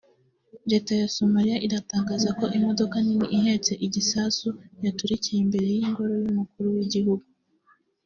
Leta 0.71 0.91
ya 1.01 1.07
Somaliya 1.15 1.57
iratangaza 1.67 2.29
ko 2.39 2.45
imodoka 2.57 2.95
nini 3.05 3.27
ihetse 3.37 3.71
igisasu 3.85 4.49
yaturikiye 4.85 5.39
imbere 5.45 5.67
y’Ingoro 5.77 6.13
y’umukuru 6.23 6.67
w’igihugu 6.75 7.25